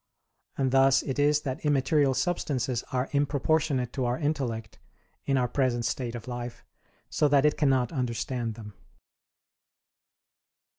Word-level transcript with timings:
And 0.57 0.71
thus 0.71 1.03
it 1.03 1.19
is 1.19 1.41
that 1.41 1.63
immaterial 1.63 2.15
substances 2.15 2.83
are 2.91 3.07
improportionate 3.09 3.91
to 3.91 4.05
our 4.05 4.17
intellect, 4.17 4.79
in 5.25 5.37
our 5.37 5.47
present 5.47 5.85
state 5.85 6.15
of 6.15 6.27
life, 6.27 6.65
so 7.07 7.27
that 7.27 7.45
it 7.45 7.55
cannot 7.55 7.91
understand 7.91 8.55
them. 8.55 8.73